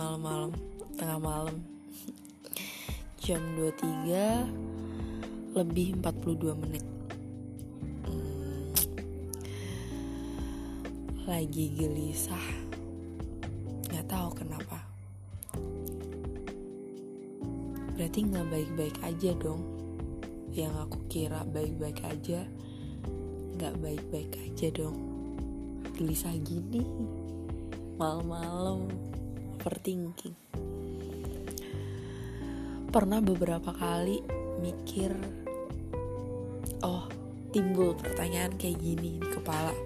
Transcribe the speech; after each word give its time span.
malam-malam 0.00 0.56
tengah 0.96 1.20
malam. 1.20 1.60
Jam 3.20 3.44
23 3.52 4.48
lebih 5.52 6.00
42 6.00 6.56
menit. 6.56 6.80
Hmm, 8.08 8.72
lagi 11.28 11.76
gelisah. 11.76 12.48
Nggak 13.92 14.08
tahu 14.08 14.40
kenapa. 14.40 14.80
Berarti 17.92 18.20
nggak 18.24 18.48
baik-baik 18.48 18.96
aja 19.04 19.36
dong. 19.36 19.68
Yang 20.56 20.74
aku 20.88 20.98
kira 21.12 21.44
baik-baik 21.44 22.00
aja 22.08 22.48
nggak 23.60 23.76
baik-baik 23.84 24.32
aja 24.48 24.72
dong. 24.72 24.96
Gelisah 25.92 26.32
gini 26.40 26.88
malam-malam 28.00 29.09
overthinking. 29.60 30.32
Pernah 32.88 33.20
beberapa 33.20 33.76
kali 33.76 34.24
mikir 34.64 35.12
oh 36.80 37.04
timbul 37.52 37.92
pertanyaan 37.92 38.56
kayak 38.56 38.80
gini 38.80 39.20
di 39.20 39.28
kepala. 39.28 39.76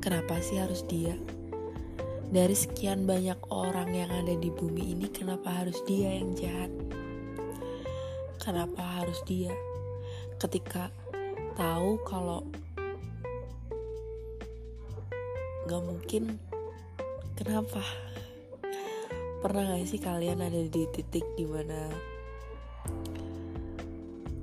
Kenapa 0.00 0.40
sih 0.40 0.56
harus 0.56 0.80
dia? 0.88 1.12
Dari 2.32 2.56
sekian 2.56 3.04
banyak 3.04 3.38
orang 3.52 3.92
yang 3.92 4.08
ada 4.08 4.32
di 4.32 4.48
bumi 4.48 4.96
ini 4.96 5.12
kenapa 5.12 5.62
harus 5.62 5.76
dia 5.84 6.16
yang 6.16 6.32
jahat? 6.32 6.72
Kenapa 8.40 8.80
harus 8.80 9.20
dia? 9.28 9.52
Ketika 10.40 10.88
tahu 11.54 12.00
kalau 12.02 12.48
gak 15.68 15.82
mungkin 15.82 16.38
kenapa 17.36 18.05
pernah 19.46 19.78
gak 19.78 19.86
sih 19.86 20.02
kalian 20.02 20.42
ada 20.42 20.58
di 20.58 20.90
titik 20.90 21.22
di 21.38 21.46
mana 21.46 21.86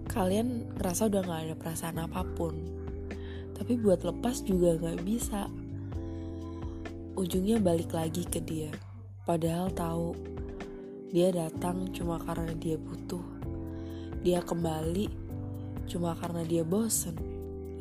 kalian 0.08 0.80
ngerasa 0.80 1.12
udah 1.12 1.22
gak 1.28 1.42
ada 1.44 1.56
perasaan 1.60 2.00
apa 2.00 2.24
pun? 2.24 2.56
Tapi 3.52 3.76
buat 3.84 4.00
lepas 4.08 4.48
juga 4.48 4.80
gak 4.80 5.04
bisa. 5.04 5.52
Ujungnya 7.20 7.60
balik 7.60 7.92
lagi 7.92 8.24
ke 8.24 8.40
dia. 8.40 8.72
Padahal 9.28 9.76
tahu 9.76 10.16
dia 11.12 11.36
datang 11.36 11.92
cuma 11.92 12.16
karena 12.24 12.56
dia 12.56 12.80
butuh. 12.80 13.28
Dia 14.24 14.40
kembali 14.40 15.12
cuma 15.84 16.16
karena 16.16 16.48
dia 16.48 16.64
bosen. 16.64 17.20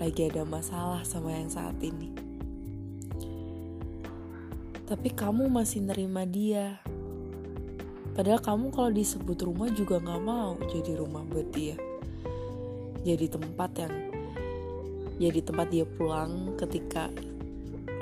Lagi 0.02 0.26
ada 0.26 0.42
masalah 0.42 1.06
sama 1.06 1.38
yang 1.38 1.46
saat 1.46 1.78
ini. 1.78 2.10
Tapi 4.90 5.14
kamu 5.14 5.46
masih 5.46 5.86
nerima 5.86 6.26
dia. 6.26 6.82
Padahal 8.12 8.44
kamu 8.44 8.68
kalau 8.76 8.92
disebut 8.92 9.38
rumah 9.40 9.72
juga 9.72 9.96
gak 9.96 10.20
mau 10.20 10.60
jadi 10.68 11.00
rumah 11.00 11.24
buat 11.24 11.48
dia. 11.48 11.80
Jadi 13.02 13.26
tempat 13.32 13.70
yang 13.80 13.94
jadi 15.16 15.40
tempat 15.40 15.66
dia 15.72 15.86
pulang 15.88 16.52
ketika 16.60 17.08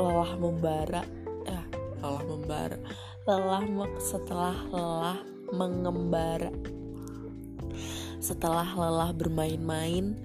lelah 0.00 0.34
membara, 0.34 1.03
ya 1.47 1.62
lelah 2.03 2.25
membara, 2.27 2.78
lelah 3.28 3.62
setelah 4.03 4.56
lelah 4.75 5.19
mengembara, 5.55 6.50
setelah 8.19 8.66
lelah 8.66 9.11
bermain-main, 9.14 10.19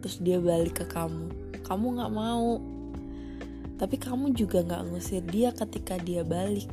terus 0.00 0.16
dia 0.22 0.40
balik 0.40 0.80
ke 0.80 0.84
kamu. 0.88 1.28
Kamu 1.66 1.98
gak 1.98 2.12
mau, 2.14 2.62
tapi 3.76 4.00
kamu 4.00 4.32
juga 4.32 4.64
gak 4.64 4.86
ngusir 4.88 5.20
dia 5.28 5.52
ketika 5.52 5.98
dia 6.00 6.24
balik 6.24 6.70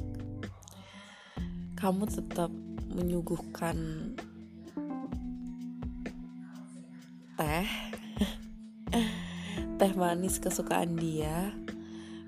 kamu 1.84 2.08
tetap 2.08 2.48
menyuguhkan 2.96 3.76
teh. 7.36 7.68
Teh 9.76 9.92
manis 10.00 10.40
kesukaan 10.40 10.96
dia 10.96 11.52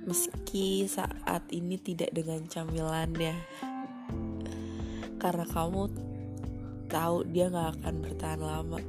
meski 0.03 0.83
saat 0.91 1.47
ini 1.55 1.79
tidak 1.79 2.11
dengan 2.11 2.43
camilannya. 2.51 3.31
Karena 5.23 5.47
kamu 5.47 5.87
tahu 6.91 7.23
dia 7.31 7.47
gak 7.47 7.79
akan 7.79 7.95
bertahan 8.03 8.43
lama. 8.43 8.83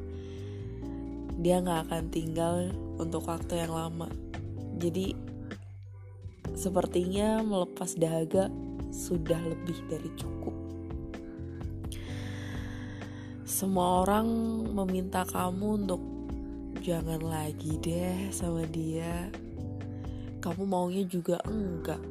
Dia 1.47 1.63
gak 1.63 1.87
akan 1.87 2.11
tinggal 2.11 2.75
untuk 2.99 3.23
waktu 3.31 3.63
yang 3.63 3.71
lama. 3.71 4.11
Jadi 4.83 5.15
Sepertinya 6.57 7.45
melepas 7.45 8.01
dahaga 8.01 8.49
sudah 8.91 9.39
lebih 9.43 9.79
dari 9.87 10.11
cukup. 10.19 10.55
Semua 13.47 14.05
orang 14.05 14.29
meminta 14.75 15.25
kamu 15.25 15.87
untuk 15.87 16.03
jangan 16.85 17.23
lagi 17.25 17.79
deh 17.81 18.29
sama 18.35 18.67
dia. 18.69 19.31
Kamu 20.45 20.67
maunya 20.69 21.07
juga 21.09 21.41
enggak. 21.49 22.03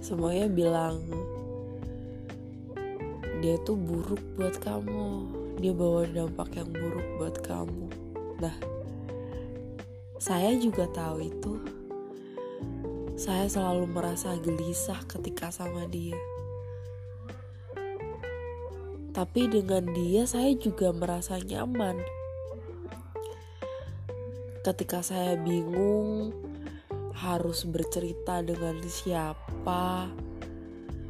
Semuanya 0.00 0.48
bilang 0.48 1.02
dia 3.44 3.60
tuh 3.68 3.76
buruk 3.76 4.22
buat 4.40 4.56
kamu. 4.64 5.28
Dia 5.60 5.72
bawa 5.76 6.08
dampak 6.08 6.56
yang 6.56 6.72
buruk 6.72 7.08
buat 7.20 7.36
kamu. 7.44 7.84
Nah, 8.40 8.56
saya 10.16 10.56
juga 10.56 10.88
tahu 10.88 11.20
itu. 11.20 11.83
Saya 13.14 13.46
selalu 13.46 13.94
merasa 13.94 14.34
gelisah 14.42 14.98
ketika 15.06 15.54
sama 15.54 15.86
dia. 15.86 16.18
Tapi 19.14 19.46
dengan 19.46 19.86
dia 19.94 20.26
saya 20.26 20.50
juga 20.58 20.90
merasa 20.90 21.38
nyaman. 21.38 22.02
Ketika 24.66 25.06
saya 25.06 25.38
bingung 25.38 26.34
harus 27.14 27.62
bercerita 27.62 28.42
dengan 28.42 28.82
siapa, 28.82 30.10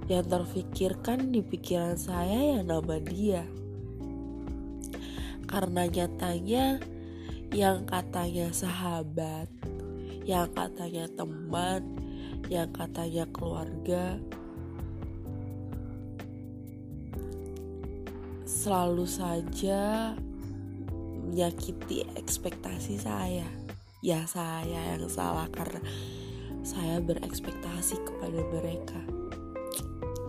yang 0.04 0.28
terfikirkan 0.28 1.32
di 1.32 1.40
pikiran 1.40 1.96
saya 1.96 2.60
ya 2.60 2.60
nama 2.60 3.00
dia. 3.00 3.48
Karena 5.48 5.88
nyatanya 5.88 6.84
yang 7.56 7.88
katanya 7.88 8.52
sahabat, 8.52 9.48
yang 10.28 10.50
katanya 10.52 11.08
teman, 11.08 11.93
yang 12.54 12.70
katanya 12.70 13.26
keluarga, 13.34 14.14
selalu 18.46 19.10
saja 19.10 20.14
menyakiti 21.26 22.06
ekspektasi 22.14 23.02
saya. 23.02 23.50
Ya, 24.06 24.22
saya 24.30 24.94
yang 24.94 25.10
salah 25.10 25.50
karena 25.50 25.82
saya 26.62 27.02
berekspektasi 27.02 27.98
kepada 28.06 28.38
mereka. 28.54 29.02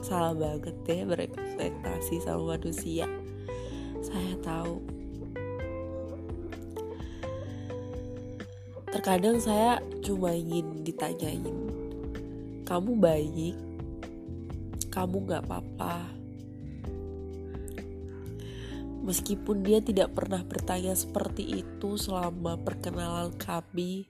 Salah 0.02 0.34
banget 0.34 0.74
deh 0.90 1.06
berekspektasi 1.06 2.26
sama 2.26 2.58
manusia. 2.58 3.06
Saya 4.02 4.34
tahu 4.42 4.82
Terkadang 8.96 9.44
saya 9.44 9.84
cuma 10.08 10.32
ingin 10.32 10.88
ditanyain, 10.88 11.44
kamu 12.66 12.98
baik, 12.98 13.56
kamu 14.90 15.16
gak 15.30 15.46
apa-apa. 15.46 16.10
Meskipun 19.06 19.62
dia 19.62 19.86
tidak 19.86 20.18
pernah 20.18 20.42
bertanya 20.42 20.98
seperti 20.98 21.62
itu 21.62 21.94
selama 21.94 22.58
perkenalan 22.58 23.38
kami, 23.38 24.10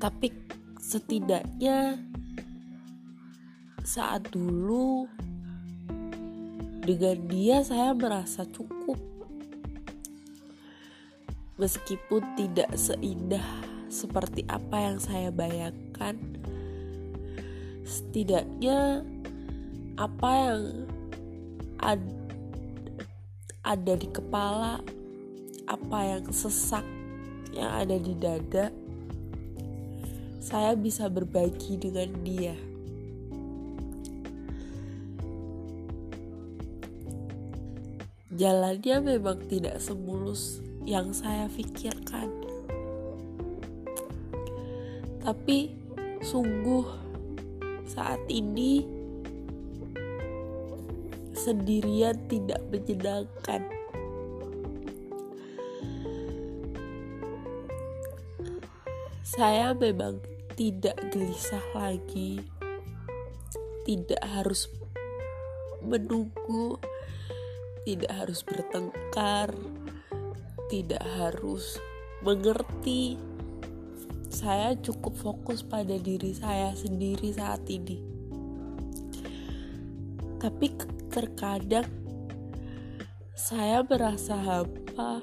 tapi 0.00 0.32
setidaknya 0.80 2.00
saat 3.84 4.24
dulu 4.32 5.04
dengan 6.80 7.28
dia 7.28 7.60
saya 7.60 7.92
merasa 7.92 8.48
cukup 8.48 8.96
meskipun 11.60 12.24
tidak 12.40 12.72
seindah 12.72 13.69
seperti 13.90 14.46
apa 14.46 14.76
yang 14.78 14.96
saya 15.02 15.34
bayangkan 15.34 16.14
setidaknya 17.82 19.02
apa 19.98 20.30
yang 20.30 20.62
ad, 21.82 22.00
ada 23.66 23.92
di 23.98 24.08
kepala 24.08 24.78
apa 25.66 25.98
yang 26.06 26.24
sesak 26.30 26.86
yang 27.50 27.68
ada 27.74 27.98
di 27.98 28.14
dada 28.14 28.70
saya 30.38 30.78
bisa 30.78 31.10
berbagi 31.10 31.76
dengan 31.76 32.08
dia 32.22 32.54
jalannya 38.40 39.18
memang 39.18 39.36
tidak 39.52 39.76
semulus 39.84 40.64
yang 40.88 41.12
saya 41.12 41.44
pikirkan. 41.52 42.32
Tapi 45.30 45.70
sungguh 46.26 46.90
saat 47.86 48.18
ini 48.26 48.82
sendirian 51.30 52.18
tidak 52.26 52.58
menyenangkan. 52.66 53.62
Saya 59.22 59.70
memang 59.70 60.18
tidak 60.58 60.98
gelisah 61.14 61.62
lagi, 61.78 62.42
tidak 63.86 64.18
harus 64.34 64.66
menunggu, 65.78 66.74
tidak 67.86 68.10
harus 68.18 68.42
bertengkar, 68.42 69.54
tidak 70.66 71.06
harus 71.22 71.78
mengerti. 72.18 73.29
Saya 74.40 74.72
cukup 74.72 75.20
fokus 75.20 75.60
pada 75.60 76.00
diri 76.00 76.32
saya 76.32 76.72
sendiri 76.72 77.28
saat 77.28 77.60
ini. 77.68 78.00
Tapi 80.40 80.80
terkadang 81.12 81.84
saya 83.36 83.84
merasa 83.84 84.40
hampa. 84.40 85.20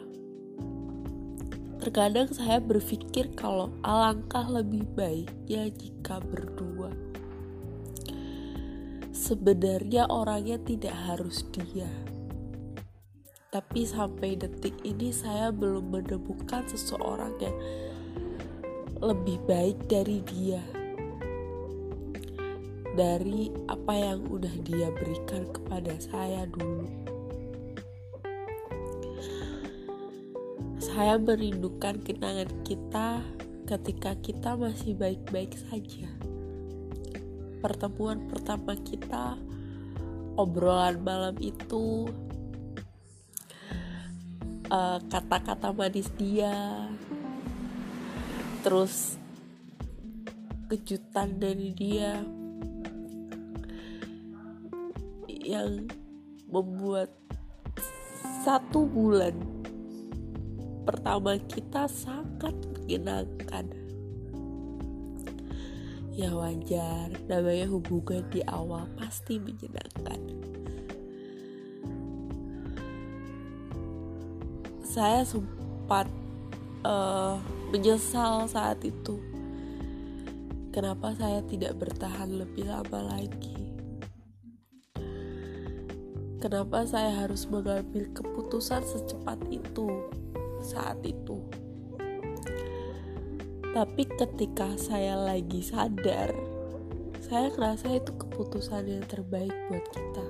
Terkadang 1.82 2.30
saya 2.30 2.62
berpikir 2.62 3.34
kalau 3.34 3.74
alangkah 3.82 4.46
lebih 4.46 4.86
baiknya 4.94 5.66
jika 5.74 6.22
berdua. 6.22 6.94
Sebenarnya 9.10 10.14
orangnya 10.14 10.62
tidak 10.62 10.94
harus 10.94 11.42
dia. 11.58 11.90
Tapi 13.50 13.82
sampai 13.82 14.38
detik 14.38 14.78
ini 14.86 15.10
saya 15.10 15.50
belum 15.50 15.90
menemukan 15.90 16.70
seseorang 16.70 17.34
yang 17.42 17.58
lebih 18.98 19.38
baik 19.46 19.78
dari 19.86 20.26
dia 20.26 20.62
dari 22.98 23.54
apa 23.70 23.94
yang 23.94 24.26
udah 24.26 24.56
dia 24.66 24.90
berikan 24.90 25.46
kepada 25.54 25.94
saya 26.02 26.50
dulu. 26.50 26.90
Saya 30.82 31.22
merindukan 31.22 32.02
kenangan 32.02 32.50
kita 32.66 33.22
ketika 33.70 34.18
kita 34.18 34.58
masih 34.58 34.98
baik-baik 34.98 35.54
saja. 35.70 36.10
Pertemuan 37.62 38.26
pertama 38.26 38.74
kita, 38.82 39.38
obrolan 40.34 40.98
malam 41.06 41.38
itu, 41.38 42.10
eh, 44.74 45.00
kata-kata 45.06 45.70
manis 45.70 46.10
dia, 46.18 46.90
terus 48.68 49.16
kejutan 50.68 51.40
dari 51.40 51.72
dia 51.72 52.20
yang 55.24 55.88
membuat 56.52 57.08
satu 58.44 58.84
bulan 58.84 59.40
pertama 60.84 61.40
kita 61.48 61.88
sangat 61.88 62.52
menyenangkan. 62.76 63.72
Ya 66.12 66.36
wajar 66.36 67.16
namanya 67.24 67.72
hubungan 67.72 68.28
di 68.28 68.44
awal 68.52 68.84
pasti 69.00 69.40
menyenangkan. 69.40 70.20
Saya 74.84 75.24
sempat 75.24 76.12
uh, 76.84 77.40
menyesal 77.74 78.48
saat 78.48 78.82
itu 78.84 79.20
kenapa 80.72 81.14
saya 81.18 81.44
tidak 81.46 81.76
bertahan 81.76 82.32
lebih 82.32 82.70
lama 82.70 83.16
lagi 83.16 83.58
Kenapa 86.38 86.86
saya 86.86 87.26
harus 87.26 87.50
mengambil 87.50 88.14
keputusan 88.14 88.86
secepat 88.86 89.42
itu 89.50 90.06
saat 90.62 91.02
itu? 91.02 91.42
Tapi 93.74 94.06
ketika 94.06 94.78
saya 94.78 95.18
lagi 95.18 95.66
sadar, 95.66 96.30
saya 97.26 97.50
ngerasa 97.58 97.90
itu 97.90 98.14
keputusan 98.22 98.86
yang 98.86 99.06
terbaik 99.10 99.50
buat 99.66 99.86
kita. 99.90 100.26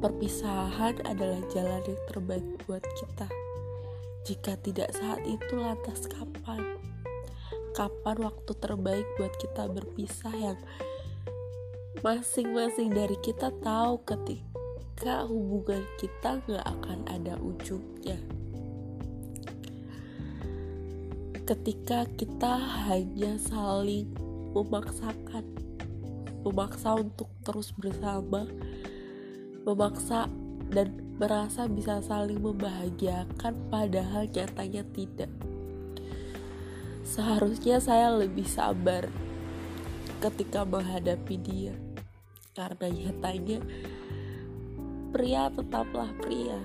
Perpisahan 0.00 0.96
adalah 1.04 1.44
jalan 1.52 1.84
yang 1.84 2.02
terbaik 2.08 2.48
buat 2.64 2.82
kita. 2.96 3.28
Jika 4.22 4.54
tidak 4.62 4.94
saat 4.94 5.22
itu, 5.26 5.54
lantas 5.58 6.06
kapan? 6.06 6.78
Kapan 7.74 8.16
waktu 8.22 8.52
terbaik 8.60 9.06
buat 9.18 9.34
kita 9.40 9.66
berpisah 9.72 10.34
yang 10.36 10.58
masing-masing 12.02 12.90
dari 12.90 13.14
kita 13.22 13.54
tahu 13.62 14.02
ketika 14.02 15.22
hubungan 15.30 15.86
kita 16.02 16.42
gak 16.50 16.66
akan 16.66 16.98
ada 17.06 17.38
ujungnya 17.38 18.18
ketika 21.42 22.06
kita 22.16 22.54
hanya 22.86 23.34
saling 23.36 24.08
memaksakan 24.54 25.42
memaksa 26.46 26.94
untuk 26.96 27.28
terus 27.42 27.74
bersama 27.74 28.46
memaksa 29.66 30.30
dan 30.72 30.88
merasa 31.20 31.68
bisa 31.68 32.00
saling 32.00 32.40
membahagiakan 32.40 33.54
padahal 33.68 34.24
nyatanya 34.26 34.82
tidak. 34.96 35.30
Seharusnya 37.04 37.76
saya 37.78 38.08
lebih 38.16 38.48
sabar 38.48 39.06
ketika 40.24 40.64
menghadapi 40.64 41.36
dia 41.36 41.76
karena 42.56 42.88
nyatanya 42.88 43.60
pria 45.12 45.52
tetaplah 45.52 46.08
pria. 46.24 46.58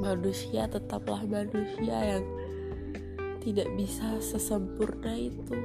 Manusia 0.00 0.66
tetaplah 0.66 1.22
manusia 1.22 2.18
yang 2.18 2.24
tidak 3.38 3.70
bisa 3.78 4.18
sesempurna 4.18 5.14
itu 5.14 5.58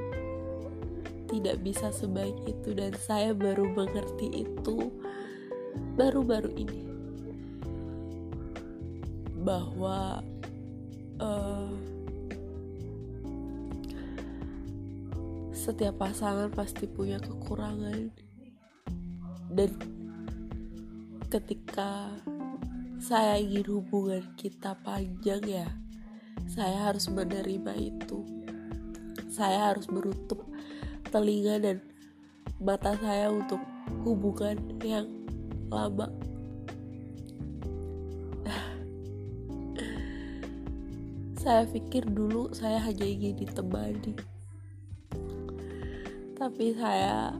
tidak 1.28 1.60
bisa 1.60 1.92
sebaik 1.92 2.34
itu 2.48 2.72
dan 2.72 2.96
saya 2.96 3.36
baru 3.36 3.68
mengerti 3.68 4.48
itu 4.48 4.88
baru-baru 5.96 6.50
ini. 6.56 6.80
Bahwa 9.42 10.20
uh, 11.20 11.72
setiap 15.54 16.00
pasangan 16.00 16.48
pasti 16.52 16.88
punya 16.88 17.20
kekurangan. 17.20 18.08
Dan 19.48 19.70
ketika 21.28 22.12
saya 22.98 23.40
ingin 23.40 23.64
hubungan 23.68 24.24
kita 24.36 24.76
panjang 24.84 25.40
ya 25.44 25.68
saya 26.48 26.90
harus 26.90 27.06
menerima 27.12 27.72
itu. 27.76 28.24
Saya 29.28 29.70
harus 29.70 29.86
menutup 29.92 30.42
telinga 31.12 31.60
dan 31.60 31.76
mata 32.58 32.96
saya 32.98 33.30
untuk 33.30 33.60
hubungan 34.02 34.56
yang 34.82 35.06
lama 35.68 36.08
saya 41.42 41.64
pikir 41.68 42.04
dulu 42.08 42.50
saya 42.52 42.82
hanya 42.82 43.06
ingin 43.06 43.36
ditemani 43.38 44.12
tapi 46.38 46.72
saya 46.78 47.34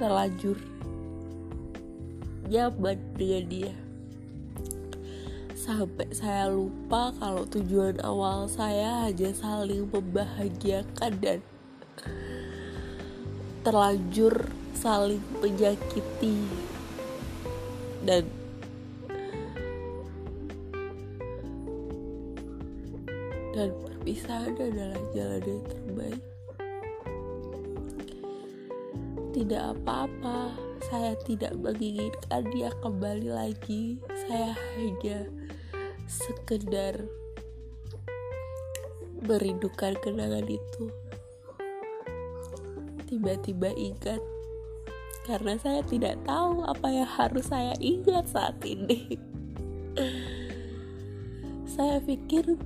terlanjur 0.00 0.56
nyaman 2.52 2.98
dengan 3.16 3.44
dia. 3.48 3.74
Sampai 5.56 6.10
saya 6.10 6.50
lupa 6.50 7.14
kalau 7.16 7.46
tujuan 7.46 8.02
awal 8.02 8.50
saya 8.50 9.06
hanya 9.08 9.30
saling 9.30 9.86
membahagiakan 9.88 11.12
dan 11.22 11.38
terlanjur 13.62 14.50
saling 14.74 15.22
menyakiti 15.38 16.44
dan 18.02 18.26
dan 23.52 23.68
perpisahan 23.84 24.56
adalah 24.56 25.02
jalan 25.12 25.42
yang 25.44 25.64
terbaik. 25.68 26.22
Tidak 29.32 29.62
apa-apa 29.76 30.52
saya 30.92 31.16
tidak 31.24 31.56
menginginkan 31.56 32.42
dia 32.52 32.68
kembali 32.82 33.28
lagi. 33.32 33.96
Saya 34.26 34.52
hanya 34.76 35.24
sekedar 36.04 37.00
merindukan 39.22 39.94
kenangan 40.02 40.44
itu. 40.50 40.84
Tiba-tiba 43.06 43.70
ingat 43.76 44.20
karena 45.22 45.54
saya 45.54 45.86
tidak 45.86 46.18
tahu 46.26 46.66
apa 46.66 46.88
yang 46.90 47.06
harus 47.06 47.46
saya 47.46 47.74
ingat 47.78 48.26
saat 48.26 48.58
ini. 48.66 49.18
Saya 51.72 52.02
pikir 52.04 52.58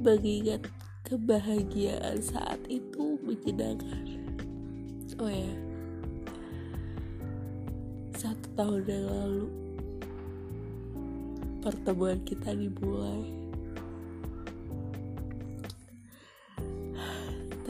mengingat 0.00 0.64
kebahagiaan 1.04 2.22
saat 2.22 2.60
itu 2.70 3.18
menyenangkan. 3.20 4.24
Oh 5.20 5.28
ya. 5.28 5.52
Satu 8.14 8.46
tahun 8.56 8.82
yang 8.88 9.06
lalu 9.10 9.46
pertemuan 11.60 12.24
kita 12.24 12.56
dimulai 12.56 13.43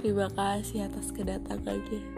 terima 0.05 0.29
kasih 0.37 0.85
atas 0.85 1.09
kedatangannya 1.17 2.14